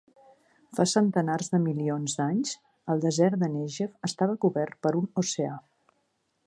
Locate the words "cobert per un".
4.47-5.11